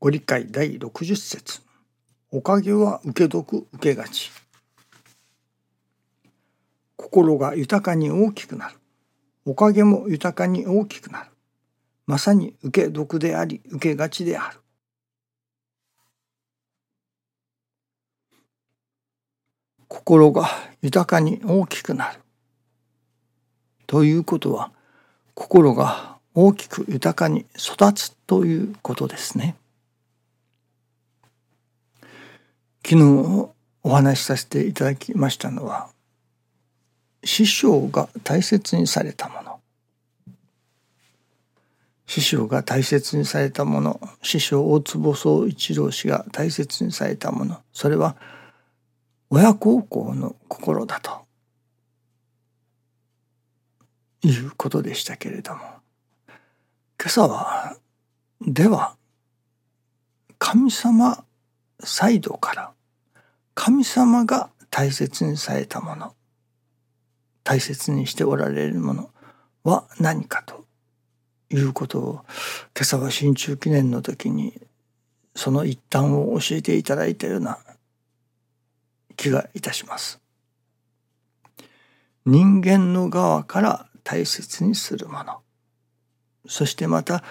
[0.00, 1.60] ご理解第60節。
[2.30, 4.30] おかげは受け得受けがち。
[6.94, 8.76] 心が豊かに大きくなる。
[9.44, 11.30] おかげも豊かに大きくなる。
[12.06, 14.60] まさに受け得であり受けがちである。
[19.88, 20.48] 心が
[20.80, 22.20] 豊かに大きくなる。
[23.88, 24.70] ということは
[25.34, 29.56] 心が大きく豊かに育つということですね。
[32.84, 33.48] 昨日
[33.82, 35.88] お話しさせていただきましたのは
[37.24, 39.60] 師匠が大切にされたもの。
[42.06, 44.00] 師匠が大切にされたもの。
[44.22, 47.60] 師匠大坪宗一郎氏が大切にされたもの。
[47.72, 48.16] それは
[49.28, 51.26] 親孝行の心だと。
[54.22, 55.60] いうことでしたけれども。
[55.60, 57.76] 今朝は
[58.40, 58.96] では
[60.38, 61.24] 神様
[61.80, 62.72] サイドから
[63.54, 66.14] 神様が大切にされたもの
[67.44, 69.10] 大切にしておられるもの
[69.64, 70.66] は何かと
[71.50, 74.60] いうことを今朝は新中記念の時に
[75.34, 77.58] その一端を教えていただいたような
[79.16, 80.20] 気がいたします。
[82.26, 85.38] 人間の側から大切にするもの
[86.46, 87.24] そしてまた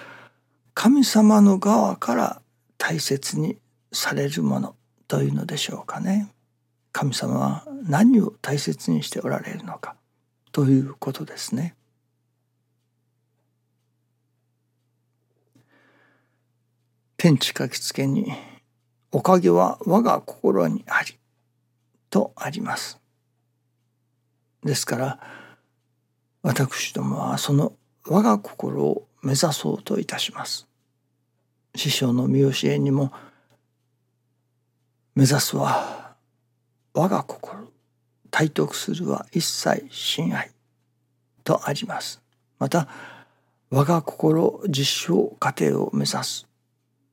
[0.74, 2.42] 神様の側から
[2.78, 3.58] 大切に
[3.92, 6.32] されるものというのでしょうかね。
[6.92, 9.96] 神様は何を大切にしておられるのか
[10.52, 11.74] ということですね。
[17.16, 18.32] 天地書きつけに
[19.10, 21.18] 「おかげは我が心にあり」
[22.10, 23.00] とあります。
[24.62, 25.20] ですから
[26.42, 27.72] 私どもはその
[28.06, 30.68] 我が心を目指そうといたします。
[31.74, 33.12] 師匠の見教えにも
[35.18, 36.14] 目指すは
[36.94, 37.72] 我が心
[38.30, 40.52] 体得するは一切親愛
[41.42, 42.22] とあります。
[42.60, 42.86] また
[43.68, 46.46] 我が心実証過程を目指す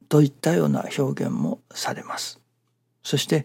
[0.08, 2.40] といったような表現もされます。
[3.02, 3.44] そして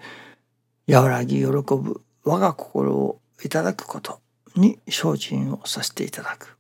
[0.87, 4.21] 和らぎ喜ぶ我が心をいただくこと
[4.57, 6.59] に精進をさせていただく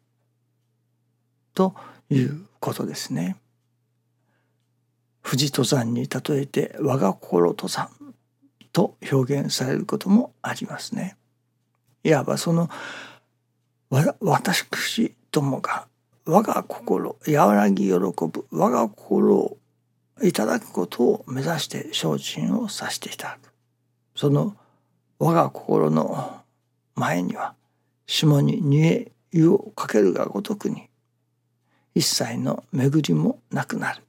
[1.52, 1.74] と
[2.08, 3.36] いうことですね。
[5.30, 7.88] 富士登山に例えて我が心登山
[8.72, 11.16] と表現されることもありますね。
[12.02, 12.68] いわばその
[13.90, 15.86] 私どもが
[16.24, 18.10] 我が心和らぎ喜ぶ
[18.50, 19.56] 我が心を
[20.20, 23.52] いただくことを目指して精進をさせていただく
[24.16, 24.56] その
[25.20, 26.40] 我が心の
[26.96, 27.54] 前には
[28.08, 30.88] 下に煮え湯をかけるがごとくに
[31.94, 34.02] 一切の巡りもなくなる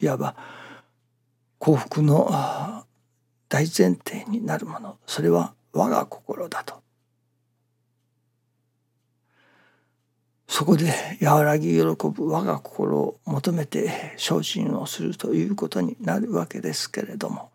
[0.00, 0.57] いわば
[1.58, 2.30] 幸福の
[3.48, 4.98] 大前提になるもの。
[5.06, 6.82] それは我が心だと。
[10.48, 10.92] そこで
[11.22, 17.50] 和らぎ喜ぶ我が心を求めて精進をするということになるわけですけれども。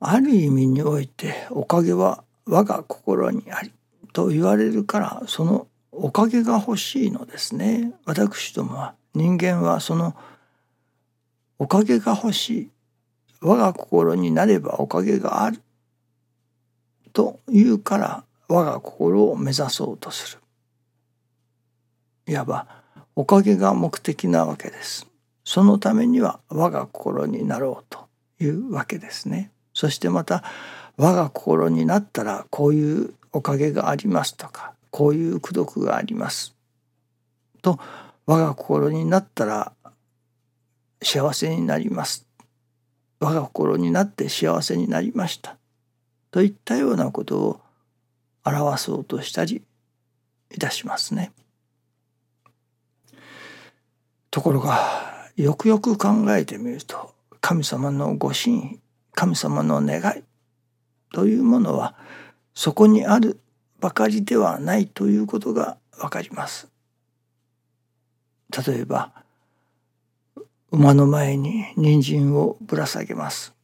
[0.00, 3.72] ある意味においておかげは我が心にあり
[4.12, 7.94] と言われるからそのおかげが欲しいのですね。
[8.04, 10.14] 私どもは人間はその
[11.58, 12.70] おかげが欲しい。
[13.40, 15.62] 我が心になればおかげがある
[17.12, 20.36] というから我が心を目指そうとす
[22.26, 22.32] る。
[22.32, 22.66] いわば
[23.14, 25.06] おかげが目的なわけです。
[25.44, 28.06] そのためには我が心になろうと
[28.38, 29.50] いうわけですね。
[29.72, 30.44] そしてまた
[30.96, 36.54] 我が心になったらこういうおかげがありますとかこういう功徳があります。
[37.62, 37.78] と
[38.26, 39.72] 我が心になったら
[41.02, 42.28] 幸せになります
[43.20, 45.56] 我が心になって幸せになりました
[46.30, 47.60] といったようなことを
[48.44, 49.62] 表そうとしたり
[50.50, 51.32] いたしますね。
[54.30, 58.80] ところがよくよく考えてみると神様のご神意
[59.14, 60.22] 神様の願い
[61.12, 61.96] というものは
[62.54, 63.40] そこにある
[63.80, 66.68] ばかりではないということがわかります。
[68.66, 69.12] 例えば
[70.70, 73.54] 馬の前に人参をぶら下げます。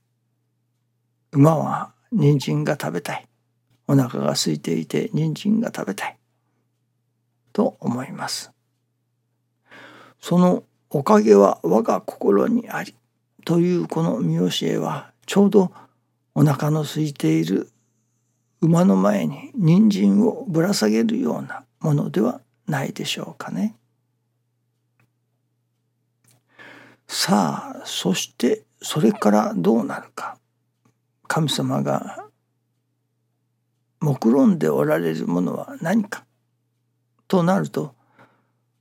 [1.32, 3.26] 馬は人参が食べたい。
[3.86, 6.16] お腹が空いていて人参が食べたい。
[7.52, 8.52] と思います。
[10.18, 12.94] そのおかげは我が心にあり
[13.44, 15.72] というこの見教えはちょうど
[16.34, 17.68] お腹の空いている
[18.62, 23.76] 馬の前に人参をぶら下げるようなものではないでしょうかね。
[27.16, 30.36] さあそしてそれからどうなるか
[31.28, 32.26] 神様が
[34.00, 36.24] 目論んでおられるものは何か
[37.28, 37.94] となると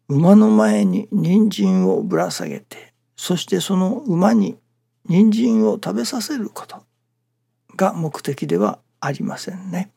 [0.10, 4.58] 馬の前に人参をぶら下げてそしてその馬に
[5.06, 6.84] 人参を食べさせること
[7.76, 9.92] が目的ではありませんね。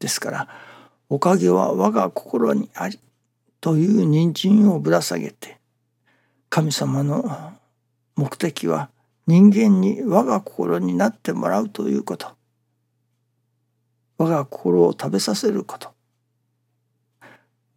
[0.00, 0.48] ですから
[1.08, 3.00] 「おかげは我が心にあり」
[3.62, 5.61] という人参をぶら下げて
[6.54, 7.54] 神様の
[8.14, 8.90] 目的は
[9.26, 12.26] 人間に我が心になってもらうということ
[14.18, 15.92] 我が心を食べさせること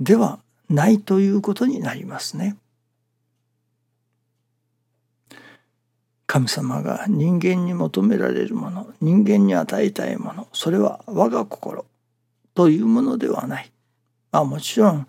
[0.02, 2.58] ではないということになりますね。
[6.28, 11.86] 神様が人間に求められるもの人間に与えたいものそれは我が心
[12.54, 13.72] というものではない。
[14.34, 15.08] まあもちろん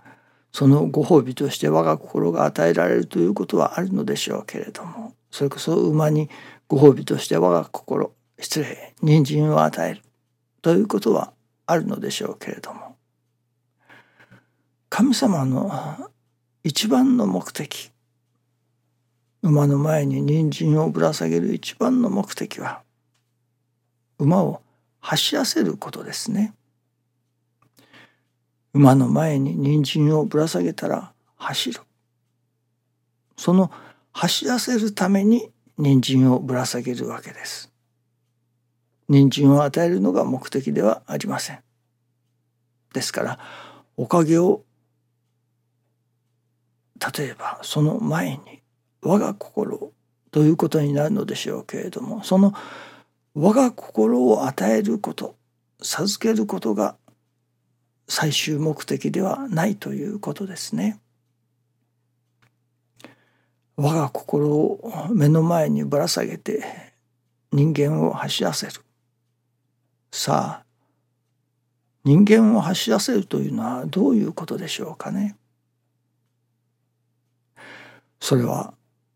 [0.52, 6.30] そのご褒美として我が心が与えられるということはあるのでしょうけれどもそれこそ馬に
[6.68, 10.02] ご褒美として我が心失礼人参を与える
[10.62, 11.32] ということは
[11.66, 12.96] あるのでしょうけれども
[14.88, 16.10] 神様の
[16.64, 17.90] 一番の目的
[19.42, 22.82] 馬の前に人参をぶら下げる一番の目的は
[24.18, 24.62] 馬を
[25.00, 26.54] 走らせることですね。
[28.76, 31.80] 馬の前に人参をぶら下げたら走る。
[33.36, 33.70] その
[34.12, 37.72] 走らせるために人参をぶら下げるわけです。
[39.08, 41.60] 人参を与えるのが目的ではありません。
[42.92, 43.38] ですから
[43.96, 44.62] おかげを
[47.16, 48.62] 例えばその前に
[49.00, 49.90] 我が心
[50.30, 52.52] ということになるのでしょうけれどもその
[53.34, 55.34] 我が心を与えること
[55.82, 56.96] 授けることが
[58.08, 61.00] 最終目的ではないということですね。
[63.76, 66.64] 我が心を目の前にぶら下げて
[67.52, 68.72] 人間を走らせる。
[70.12, 70.66] さあ
[72.04, 75.36] 人間を走らせるというのはどういうことでしょうかね。
[78.20, 78.74] それは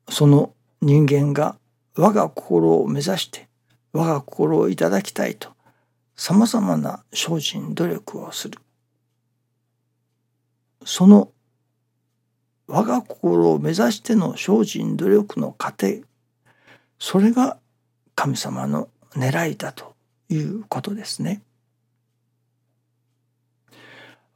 [0.09, 0.53] その
[0.83, 1.57] 人間が
[1.97, 3.49] 我が心を目指して
[3.93, 5.51] 我が心をいただきたいと
[6.17, 8.59] さまざまな精進努力をする
[10.85, 11.31] その
[12.67, 16.05] 我が心を目指しての精進努力の過程
[16.99, 17.59] それが
[18.15, 19.95] 神様の狙いだと
[20.29, 21.43] いうことですね。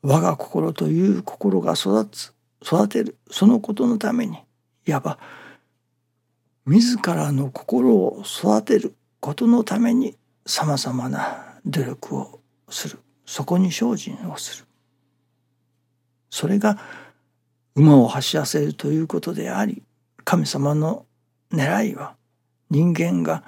[0.02, 4.38] 我が心という心が育つ育てるそのことのために
[4.86, 5.18] いわば
[6.66, 14.63] 自らの心を育てることのためにさまざまな努力をするそこに精進をする
[16.34, 16.76] それが
[17.76, 19.84] 馬を走らせるということであり
[20.24, 21.06] 神様の
[21.52, 22.16] 狙いは
[22.70, 23.44] 人間が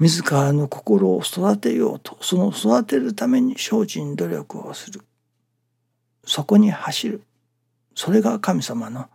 [0.00, 5.02] 自らの心を育てようとその育てるために精進努力をする
[6.24, 7.22] そこに走る
[7.94, 9.06] それが神様の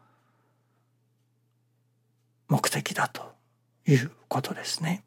[2.47, 3.23] 目的だと
[3.87, 5.03] いうことですね。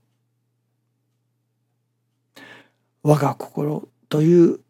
[3.03, 4.61] 我が心という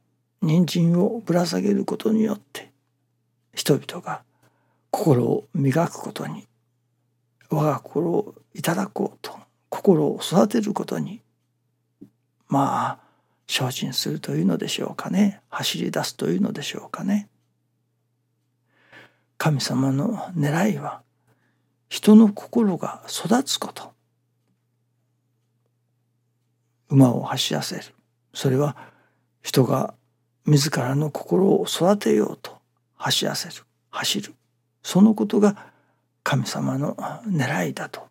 [0.40, 2.71] 人参をぶら下げることによって
[3.54, 4.22] 人々が
[4.90, 6.46] 心を磨くことに
[7.50, 9.38] 我が心をいただこうと
[9.68, 11.20] 心を育てることに
[12.48, 12.98] まあ
[13.46, 15.42] 精進するというのでしょうかね。
[15.50, 17.28] 走り出すというのでしょうかね。
[19.36, 21.02] 神様の狙いは
[21.90, 23.92] 人の心が育つこと。
[26.88, 27.82] 馬を走らせる。
[28.32, 28.76] それは
[29.42, 29.94] 人が
[30.46, 32.61] 自らの心を育てようと
[33.02, 34.34] 走らせる走る
[34.84, 35.56] そのことが
[36.22, 36.94] 神様の
[37.26, 38.06] 狙いだと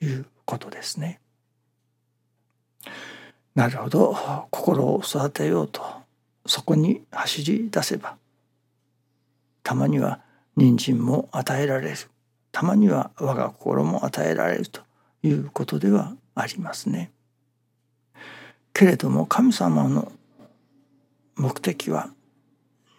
[0.00, 1.20] いうことですね。
[3.54, 4.16] なるほど
[4.50, 5.82] 心を育てようと
[6.46, 8.16] そこに走り出せば
[9.62, 10.20] たまには
[10.56, 11.96] 人参も与えられる
[12.50, 14.80] たまには我が心も与えられると
[15.22, 17.10] いうことではありますね。
[18.72, 20.10] けれども神様の
[21.36, 22.10] 目的は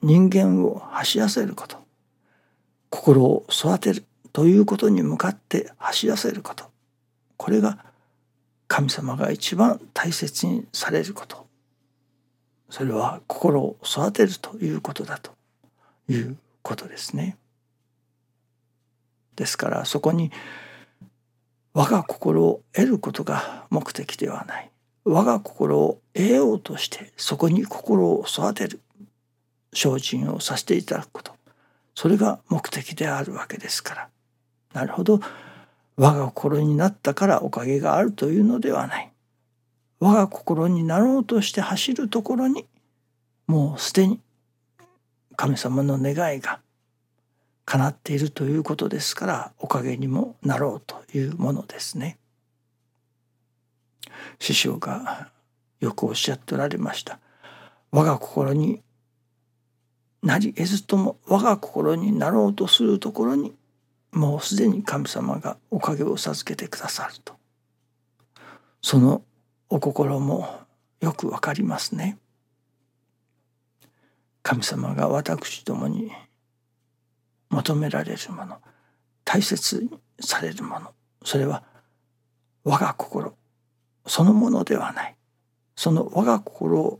[0.02, 1.78] 人間を走らせること。
[2.90, 4.04] 心を育てる
[4.34, 6.66] ということに向かって走らせること。
[7.38, 7.86] これが
[8.68, 11.46] 神様が一番大切にされること。
[12.70, 15.32] それは心を育てるということだと
[16.10, 17.38] いうことですね。
[19.36, 20.32] ですからそこに
[21.74, 24.72] 我が心を得ることが目的ではない。
[25.04, 28.80] 我が心を得ようとしてそこに心を育てる。
[29.74, 31.34] 精進をさせていただくこと
[31.96, 34.10] それが目的であるわけですから
[34.74, 35.20] なるほど
[35.98, 39.12] 我が心になったからおかげがあるというのではない
[40.00, 42.66] 我が心になろうとして走るところに
[43.48, 44.20] もうすでに
[45.36, 46.60] 神様の願いが
[47.66, 52.18] 叶っているということですからおかげにもなろうというものですね。
[54.40, 55.30] 師匠が
[55.80, 57.20] よくおっしゃっておられました。
[57.92, 58.82] 我が心に
[60.24, 63.54] なり得ずとも我が心になろうとするところに
[64.12, 67.34] もうすでに神様がおかげを授けてくださると
[68.82, 69.24] その
[69.70, 70.62] お心も
[71.00, 72.18] よくわかりますね。
[74.44, 76.12] 神様が私どもに
[77.50, 78.58] 求められるもの
[79.24, 80.92] 大切にされるもの
[81.24, 81.64] それは
[82.64, 83.36] 我が心
[84.08, 85.16] そのものではない
[85.76, 87.00] その我が心を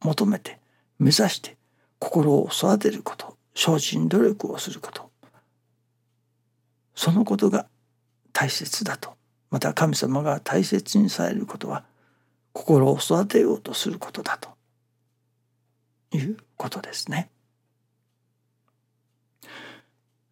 [0.00, 0.58] 求めて
[0.98, 1.56] 目指して
[2.00, 5.10] 心を育てること精進努力をすること
[6.96, 7.66] そのことが
[8.32, 9.12] 大切だと
[9.50, 11.84] また神様が大切にされることは
[12.52, 14.50] 心を育てようとすることだと
[16.16, 17.30] いうことですね。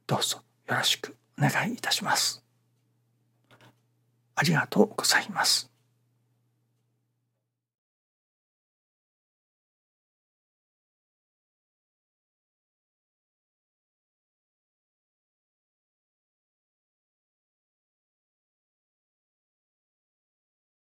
[0.07, 2.43] どうぞよろしくお願いいたします。
[4.35, 5.71] ありがとうございます。